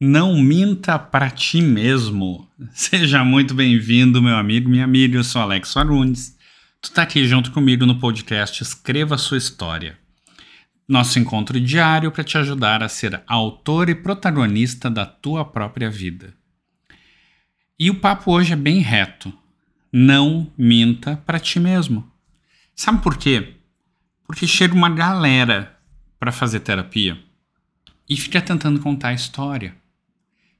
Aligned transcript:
Não 0.00 0.36
minta 0.42 0.98
para 0.98 1.30
ti 1.30 1.62
mesmo. 1.62 2.50
Seja 2.74 3.24
muito 3.24 3.54
bem-vindo, 3.54 4.20
meu 4.20 4.36
amigo, 4.36 4.68
minha 4.68 4.82
amiga. 4.82 5.16
Eu 5.16 5.22
sou 5.22 5.40
Alex 5.40 5.72
Farunes. 5.72 6.36
Tu 6.82 6.90
tá 6.90 7.02
aqui 7.02 7.24
junto 7.28 7.52
comigo 7.52 7.86
no 7.86 8.00
podcast 8.00 8.60
Escreva 8.60 9.16
Sua 9.16 9.38
História. 9.38 9.96
Nosso 10.88 11.20
encontro 11.20 11.60
diário 11.60 12.10
para 12.10 12.24
te 12.24 12.36
ajudar 12.36 12.82
a 12.82 12.88
ser 12.88 13.22
autor 13.24 13.88
e 13.88 13.94
protagonista 13.94 14.90
da 14.90 15.06
tua 15.06 15.44
própria 15.44 15.88
vida. 15.88 16.34
E 17.78 17.88
o 17.88 18.00
papo 18.00 18.32
hoje 18.32 18.52
é 18.52 18.56
bem 18.56 18.80
reto. 18.80 19.32
Não 19.92 20.52
minta 20.58 21.22
para 21.24 21.38
ti 21.38 21.60
mesmo. 21.60 22.04
Sabe 22.74 23.00
por 23.00 23.16
quê? 23.16 23.54
Porque 24.26 24.44
chega 24.44 24.74
uma 24.74 24.90
galera 24.90 25.78
para 26.18 26.32
fazer 26.32 26.60
terapia 26.60 27.16
e 28.10 28.16
fica 28.16 28.42
tentando 28.42 28.80
contar 28.80 29.10
a 29.10 29.14
história 29.14 29.83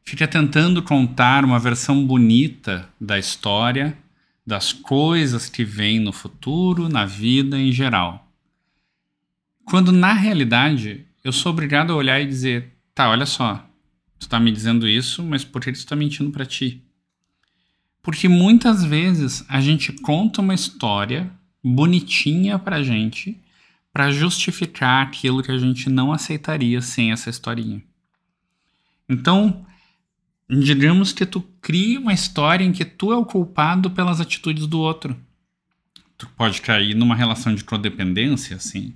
fica 0.04 0.28
tentando 0.28 0.82
contar 0.82 1.44
uma 1.44 1.58
versão 1.58 2.06
bonita 2.06 2.88
da 3.00 3.18
história, 3.18 3.96
das 4.46 4.72
coisas 4.72 5.48
que 5.48 5.64
vêm 5.64 5.98
no 5.98 6.12
futuro, 6.12 6.88
na 6.88 7.06
vida 7.06 7.58
em 7.58 7.72
geral. 7.72 8.30
Quando 9.64 9.90
na 9.90 10.12
realidade 10.12 11.06
eu 11.24 11.32
sou 11.32 11.50
obrigado 11.50 11.92
a 11.92 11.96
olhar 11.96 12.20
e 12.20 12.26
dizer: 12.26 12.72
tá, 12.94 13.08
olha 13.08 13.24
só, 13.24 13.66
tu 14.18 14.28
tá 14.28 14.38
me 14.38 14.52
dizendo 14.52 14.86
isso, 14.86 15.22
mas 15.22 15.42
por 15.42 15.62
que 15.62 15.72
tu 15.72 15.86
tá 15.86 15.96
mentindo 15.96 16.30
para 16.30 16.44
ti? 16.44 16.82
Porque 18.02 18.28
muitas 18.28 18.84
vezes 18.84 19.42
a 19.48 19.62
gente 19.62 19.90
conta 19.90 20.42
uma 20.42 20.54
história 20.54 21.30
bonitinha 21.64 22.58
pra 22.58 22.82
gente 22.82 23.40
para 23.90 24.10
justificar 24.10 25.06
aquilo 25.06 25.42
que 25.42 25.50
a 25.50 25.56
gente 25.56 25.88
não 25.88 26.12
aceitaria 26.12 26.82
sem 26.82 27.12
essa 27.12 27.30
historinha. 27.30 27.82
Então, 29.08 29.64
Digamos 30.48 31.12
que 31.12 31.24
tu 31.24 31.40
cria 31.60 31.98
uma 31.98 32.12
história 32.12 32.64
em 32.64 32.72
que 32.72 32.84
tu 32.84 33.12
é 33.12 33.16
o 33.16 33.24
culpado 33.24 33.90
pelas 33.90 34.20
atitudes 34.20 34.66
do 34.66 34.78
outro. 34.78 35.16
Tu 36.18 36.28
pode 36.36 36.60
cair 36.60 36.94
numa 36.94 37.16
relação 37.16 37.54
de 37.54 37.64
codependência, 37.64 38.56
assim. 38.56 38.94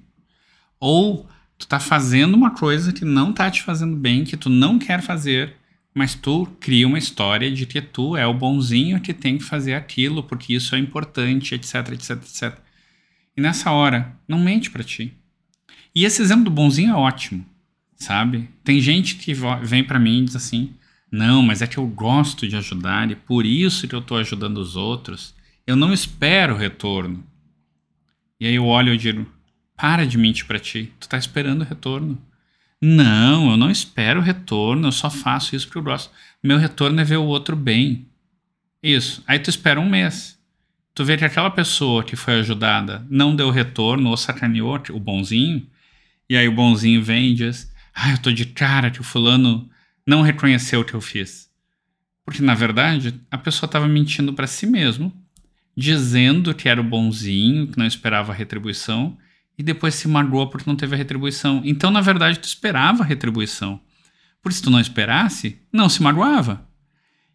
Ou 0.79 1.27
tu 1.57 1.67
tá 1.67 1.81
fazendo 1.81 2.35
uma 2.35 2.51
coisa 2.51 2.93
que 2.93 3.05
não 3.05 3.33
tá 3.33 3.51
te 3.51 3.63
fazendo 3.63 3.97
bem, 3.97 4.25
que 4.25 4.37
tu 4.37 4.51
não 4.51 4.79
quer 4.79 5.03
fazer, 5.03 5.57
mas 5.95 6.15
tu 6.15 6.47
cria 6.61 6.87
uma 6.87 6.99
história 6.99 7.51
de 7.51 7.67
que 7.67 7.81
tu 7.81 8.17
é 8.17 8.27
o 8.27 8.35
bonzinho 8.35 9.01
que 9.01 9.15
tem 9.15 9.39
que 9.39 9.45
fazer 9.45 9.75
aquilo, 9.75 10.23
porque 10.23 10.55
isso 10.55 10.75
é 10.75 10.79
importante, 10.79 11.55
etc, 11.55 11.75
etc, 11.93 12.11
etc. 12.11 12.59
E 13.37 13.41
nessa 13.41 13.73
hora, 13.73 14.15
não 14.29 14.39
mente 14.39 14.71
para 14.71 14.85
ti. 14.85 15.15
E 15.95 16.05
esse 16.05 16.21
exemplo 16.23 16.45
do 16.45 16.51
bonzinho 16.51 16.93
é 16.93 16.95
ótimo, 16.95 17.45
sabe? 17.97 18.49
Tem 18.63 18.81
gente 18.81 19.17
que 19.17 19.33
vem 19.63 19.83
para 19.83 19.99
mim 19.99 20.21
e 20.21 20.25
diz 20.27 20.37
assim: 20.37 20.75
não, 21.11 21.43
mas 21.43 21.63
é 21.63 21.67
que 21.67 21.79
eu 21.79 21.87
gosto 21.87 22.47
de 22.47 22.57
ajudar 22.57 23.11
e 23.11 23.17
por 23.17 23.47
isso 23.47 23.89
que 23.89 23.95
eu 23.95 24.01
estou 24.01 24.19
ajudando 24.19 24.59
os 24.59 24.77
outros. 24.77 25.35
Eu 25.67 25.75
não 25.75 25.93
espero 25.93 26.57
retorno. 26.57 27.25
E 28.39 28.47
aí 28.47 28.55
eu 28.55 28.67
olho 28.67 28.93
e 28.93 28.99
digo: 28.99 29.27
para 29.77 30.07
de 30.07 30.19
mentir 30.19 30.47
para 30.47 30.59
ti, 30.59 30.93
tu 30.99 31.03
está 31.03 31.17
esperando 31.17 31.65
retorno. 31.65 32.21
Não, 32.81 33.51
eu 33.51 33.57
não 33.57 33.71
espero 33.71 34.21
retorno, 34.21 34.89
eu 34.89 34.93
só 34.93 35.11
faço 35.11 35.57
isso 35.57 35.67
porque 35.67 35.79
eu 35.79 35.83
gosto. 35.83 36.13
Meu 36.43 36.59
retorno 36.59 37.01
é 37.01 37.05
ver 37.05 37.17
o 37.17 37.25
outro 37.25 37.57
bem. 37.57 38.07
Isso. 38.83 39.25
Aí 39.27 39.39
tu 39.39 39.51
espera 39.51 39.81
um 39.81 39.89
mês. 39.89 40.39
Tu 40.95 41.05
vê 41.05 41.17
que 41.17 41.25
aquela 41.25 41.51
pessoa 41.51 42.05
que 42.05 42.17
foi 42.17 42.35
ajudada 42.41 43.05
não 43.09 43.35
deu 43.35 43.51
retorno 43.51 44.11
ou 44.11 44.17
sacaneou 44.17 44.81
o 44.91 45.01
bonzinho. 45.01 45.67
E 46.29 46.37
aí 46.37 46.47
o 46.47 46.55
bonzinho 46.55 47.03
vem 47.03 47.31
e 47.31 47.35
diz: 47.35 47.73
Ah, 47.95 48.13
eu 48.13 48.19
tô 48.19 48.31
de 48.31 48.45
cara 48.45 48.91
que 48.91 49.01
o 49.01 49.05
fulano 49.05 49.69
não 50.09 50.23
reconheceu 50.23 50.81
o 50.81 50.85
que 50.87 50.95
eu 50.95 51.03
fiz. 51.03 51.51
Porque, 52.25 52.41
na 52.41 52.55
verdade, 52.55 53.21
a 53.31 53.37
pessoa 53.37 53.69
estava 53.69 53.87
mentindo 53.87 54.33
para 54.33 54.47
si 54.47 54.67
mesmo, 54.67 55.13
dizendo 55.77 56.55
que 56.55 56.67
era 56.67 56.81
o 56.81 56.85
bonzinho, 56.85 57.67
que 57.67 57.77
não 57.77 57.85
esperava 57.85 58.33
a 58.33 58.35
retribuição, 58.35 59.19
e 59.59 59.63
depois 59.63 59.95
se 59.95 60.09
magoou 60.09 60.49
porque 60.49 60.69
não 60.69 60.77
teve 60.77 60.95
a 60.95 60.99
retribuição. 60.99 61.61
Então, 61.63 61.91
na 61.91 62.01
verdade, 62.01 62.39
tu 62.39 62.45
esperava 62.45 63.03
a 63.03 63.07
retribuição. 63.07 63.79
Por 64.43 64.51
se 64.51 64.63
tu 64.63 64.71
não 64.71 64.81
esperasse, 64.81 65.61
não 65.71 65.91
se 65.91 66.03
magoava. 66.03 66.67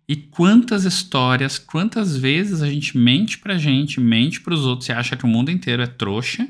E 0.10 0.16
quantas 0.16 0.84
histórias, 0.84 1.60
quantas 1.60 2.18
vezes 2.18 2.64
a 2.64 2.68
gente 2.68 2.98
mente 2.98 3.38
pra 3.38 3.56
gente, 3.56 4.00
mente 4.00 4.42
pros 4.42 4.66
outros 4.66 4.90
e 4.90 4.92
acha 4.92 5.16
que 5.16 5.26
o 5.26 5.30
mundo 5.30 5.52
inteiro 5.52 5.84
é 5.84 5.88
trouxa 5.88 6.48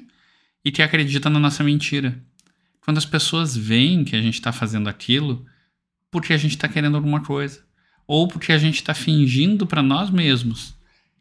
e 0.64 0.72
que 0.72 0.82
acredita 0.82 1.30
na 1.30 1.40
nossa 1.40 1.66
mentira. 1.66 2.18
Quando 2.80 2.98
as 2.98 3.06
pessoas 3.06 3.58
veem 3.58 4.06
que 4.06 4.16
a 4.16 4.22
gente 4.22 4.36
está 4.36 4.54
fazendo 4.54 4.88
aquilo, 4.88 5.46
porque 6.14 6.32
a 6.32 6.38
gente 6.38 6.52
está 6.52 6.70
querendo 6.70 6.96
alguma 6.96 7.22
coisa. 7.22 7.62
Ou 8.08 8.28
porque 8.28 8.54
a 8.54 8.58
gente 8.58 8.76
está 8.76 8.94
fingindo 8.94 9.68
para 9.68 9.82
nós 9.82 10.10
mesmos 10.10 10.76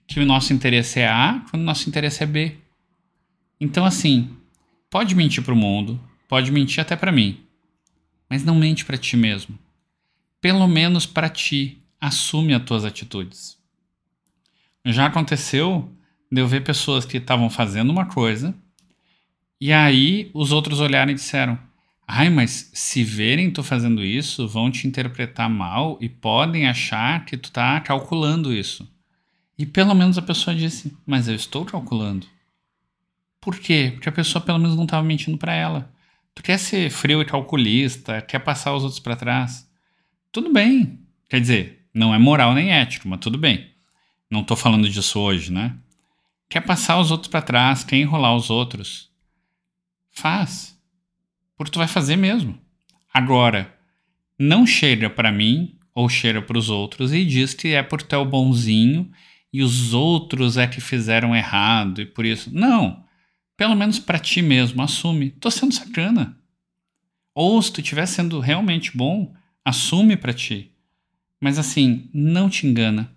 que 0.06 0.20
o 0.20 0.26
nosso 0.26 0.52
interesse 0.52 1.00
é 1.00 1.08
A 1.08 1.42
quando 1.50 1.62
o 1.62 1.64
nosso 1.64 1.88
interesse 1.88 2.22
é 2.22 2.26
B. 2.26 2.58
Então, 3.58 3.84
assim, 3.84 4.36
pode 4.90 5.14
mentir 5.14 5.42
para 5.42 5.54
o 5.54 5.56
mundo, 5.56 5.98
pode 6.28 6.52
mentir 6.52 6.80
até 6.80 6.94
para 6.94 7.10
mim, 7.10 7.40
mas 8.28 8.44
não 8.44 8.54
mente 8.54 8.84
para 8.84 8.98
ti 8.98 9.16
mesmo. 9.16 9.58
Pelo 10.40 10.66
menos 10.68 11.06
para 11.06 11.28
ti, 11.28 11.82
assume 12.00 12.52
as 12.52 12.62
tuas 12.64 12.84
atitudes. 12.84 13.56
Já 14.84 15.06
aconteceu 15.06 15.90
de 16.30 16.40
eu 16.40 16.46
ver 16.46 16.62
pessoas 16.62 17.06
que 17.06 17.16
estavam 17.16 17.48
fazendo 17.48 17.90
uma 17.90 18.06
coisa 18.06 18.54
e 19.60 19.72
aí 19.72 20.30
os 20.34 20.50
outros 20.50 20.80
olharam 20.80 21.12
e 21.12 21.14
disseram: 21.14 21.58
Ai, 22.06 22.28
mas 22.28 22.70
se 22.74 23.02
verem 23.02 23.50
tu 23.50 23.62
fazendo 23.62 24.04
isso, 24.04 24.46
vão 24.46 24.70
te 24.70 24.86
interpretar 24.86 25.48
mal 25.48 25.96
e 26.00 26.08
podem 26.08 26.66
achar 26.66 27.24
que 27.24 27.36
tu 27.36 27.50
tá 27.50 27.80
calculando 27.80 28.52
isso. 28.52 28.90
E 29.56 29.64
pelo 29.64 29.94
menos 29.94 30.18
a 30.18 30.22
pessoa 30.22 30.54
disse, 30.56 30.96
mas 31.06 31.28
eu 31.28 31.34
estou 31.34 31.64
calculando. 31.64 32.26
Por 33.40 33.58
quê? 33.58 33.90
Porque 33.94 34.08
a 34.08 34.12
pessoa 34.12 34.44
pelo 34.44 34.58
menos 34.58 34.76
não 34.76 34.84
estava 34.84 35.02
mentindo 35.02 35.38
para 35.38 35.54
ela. 35.54 35.92
Tu 36.34 36.42
quer 36.42 36.58
ser 36.58 36.90
frio 36.90 37.20
e 37.20 37.24
calculista, 37.24 38.20
quer 38.22 38.38
passar 38.38 38.74
os 38.74 38.82
outros 38.82 39.00
para 39.00 39.16
trás. 39.16 39.68
Tudo 40.30 40.52
bem. 40.52 41.00
Quer 41.28 41.40
dizer, 41.40 41.86
não 41.92 42.14
é 42.14 42.18
moral 42.18 42.54
nem 42.54 42.72
ético, 42.72 43.08
mas 43.08 43.20
tudo 43.20 43.36
bem. 43.36 43.70
Não 44.30 44.42
tô 44.42 44.56
falando 44.56 44.88
disso 44.88 45.20
hoje, 45.20 45.52
né? 45.52 45.76
Quer 46.48 46.62
passar 46.62 46.98
os 46.98 47.10
outros 47.10 47.30
para 47.30 47.42
trás, 47.42 47.84
quer 47.84 47.96
enrolar 47.96 48.34
os 48.34 48.48
outros. 48.48 49.10
Faz. 50.10 50.71
Porque 51.56 51.70
tu 51.70 51.78
vai 51.78 51.88
fazer 51.88 52.16
mesmo. 52.16 52.58
Agora, 53.12 53.72
não 54.38 54.66
chega 54.66 55.10
para 55.10 55.30
mim 55.30 55.76
ou 55.94 56.08
chega 56.08 56.40
para 56.40 56.58
os 56.58 56.70
outros 56.70 57.12
e 57.12 57.24
diz 57.24 57.54
que 57.54 57.68
é 57.68 57.82
por 57.82 58.02
teu 58.02 58.24
bonzinho 58.24 59.10
e 59.52 59.62
os 59.62 59.92
outros 59.92 60.56
é 60.56 60.66
que 60.66 60.80
fizeram 60.80 61.36
errado 61.36 62.00
e 62.00 62.06
por 62.06 62.24
isso. 62.24 62.50
Não. 62.52 63.04
Pelo 63.56 63.76
menos 63.76 63.98
para 63.98 64.18
ti 64.18 64.40
mesmo, 64.40 64.82
assume. 64.82 65.30
Tô 65.30 65.50
sendo 65.50 65.74
sacana. 65.74 66.38
Ou 67.34 67.60
se 67.60 67.72
tu 67.72 67.80
estiver 67.80 68.06
sendo 68.06 68.40
realmente 68.40 68.96
bom, 68.96 69.34
assume 69.64 70.16
para 70.16 70.32
ti. 70.32 70.72
Mas 71.40 71.58
assim, 71.58 72.08
não 72.14 72.48
te 72.48 72.66
engana. 72.66 73.14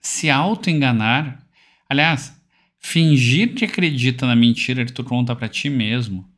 Se 0.00 0.30
auto-enganar, 0.30 1.46
aliás, 1.88 2.40
fingir 2.78 3.54
que 3.54 3.64
acredita 3.64 4.26
na 4.26 4.36
mentira 4.36 4.84
que 4.84 4.92
tu 4.92 5.04
conta 5.04 5.36
para 5.36 5.48
ti 5.48 5.68
mesmo 5.68 6.28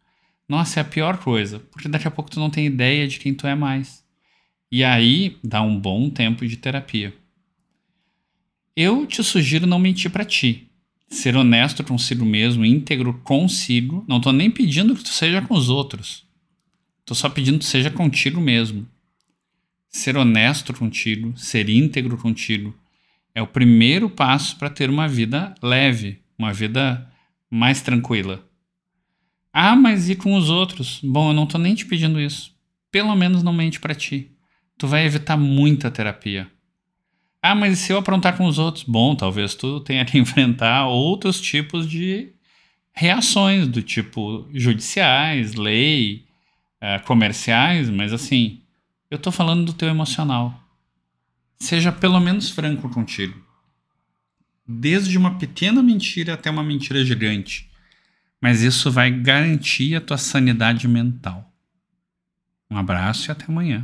nossa, 0.48 0.80
é 0.80 0.82
a 0.82 0.84
pior 0.84 1.18
coisa, 1.18 1.60
porque 1.70 1.88
daqui 1.88 2.08
a 2.08 2.10
pouco 2.10 2.30
tu 2.30 2.40
não 2.40 2.48
tem 2.48 2.66
ideia 2.66 3.06
de 3.06 3.18
quem 3.18 3.34
tu 3.34 3.46
é 3.46 3.54
mais. 3.54 4.04
E 4.70 4.82
aí 4.82 5.36
dá 5.44 5.60
um 5.62 5.78
bom 5.78 6.08
tempo 6.08 6.46
de 6.46 6.56
terapia. 6.56 7.14
Eu 8.74 9.06
te 9.06 9.22
sugiro 9.22 9.66
não 9.66 9.78
mentir 9.78 10.10
para 10.10 10.24
ti. 10.24 10.70
Ser 11.08 11.36
honesto 11.36 11.82
consigo 11.82 12.24
mesmo, 12.24 12.64
íntegro 12.64 13.14
consigo. 13.24 14.04
Não 14.08 14.20
tô 14.20 14.30
nem 14.30 14.50
pedindo 14.50 14.94
que 14.94 15.02
tu 15.02 15.08
seja 15.08 15.42
com 15.42 15.54
os 15.54 15.68
outros. 15.68 16.26
Tô 17.04 17.14
só 17.14 17.28
pedindo 17.28 17.58
que 17.58 17.64
tu 17.64 17.68
seja 17.68 17.90
contigo 17.90 18.40
mesmo. 18.40 18.86
Ser 19.88 20.16
honesto 20.16 20.74
contigo, 20.74 21.36
ser 21.36 21.68
íntegro 21.68 22.18
contigo, 22.18 22.74
é 23.34 23.40
o 23.40 23.46
primeiro 23.46 24.10
passo 24.10 24.56
para 24.56 24.68
ter 24.68 24.90
uma 24.90 25.08
vida 25.08 25.54
leve, 25.62 26.20
uma 26.38 26.52
vida 26.52 27.10
mais 27.50 27.80
tranquila. 27.80 28.47
Ah, 29.60 29.74
mas 29.74 30.08
e 30.08 30.14
com 30.14 30.36
os 30.36 30.50
outros? 30.50 31.00
Bom, 31.02 31.30
eu 31.30 31.34
não 31.34 31.44
tô 31.44 31.58
nem 31.58 31.74
te 31.74 31.84
pedindo 31.84 32.20
isso. 32.20 32.54
Pelo 32.92 33.16
menos 33.16 33.42
não 33.42 33.52
mente 33.52 33.80
para 33.80 33.92
ti. 33.92 34.30
Tu 34.78 34.86
vai 34.86 35.04
evitar 35.04 35.36
muita 35.36 35.90
terapia. 35.90 36.48
Ah, 37.42 37.56
mas 37.56 37.72
e 37.72 37.76
se 37.82 37.92
eu 37.92 37.98
aprontar 37.98 38.36
com 38.36 38.46
os 38.46 38.56
outros? 38.56 38.84
Bom, 38.84 39.16
talvez 39.16 39.56
tu 39.56 39.80
tenha 39.80 40.04
que 40.04 40.16
enfrentar 40.16 40.86
outros 40.86 41.40
tipos 41.40 41.90
de 41.90 42.28
reações, 42.92 43.66
do 43.66 43.82
tipo 43.82 44.48
judiciais, 44.54 45.54
lei, 45.54 46.24
uh, 46.80 47.04
comerciais, 47.04 47.90
mas 47.90 48.12
assim, 48.12 48.60
eu 49.10 49.18
tô 49.18 49.32
falando 49.32 49.64
do 49.64 49.72
teu 49.72 49.88
emocional. 49.88 50.54
Seja 51.58 51.90
pelo 51.90 52.20
menos 52.20 52.48
franco 52.48 52.88
contigo. 52.88 53.36
Desde 54.64 55.18
uma 55.18 55.36
pequena 55.36 55.82
mentira 55.82 56.34
até 56.34 56.48
uma 56.48 56.62
mentira 56.62 57.04
gigante 57.04 57.67
mas 58.40 58.62
isso 58.62 58.90
vai 58.90 59.10
garantir 59.10 59.94
a 59.96 60.00
tua 60.00 60.18
sanidade 60.18 60.86
mental. 60.86 61.52
Um 62.70 62.76
abraço 62.76 63.30
e 63.30 63.32
até 63.32 63.46
amanhã. 63.46 63.82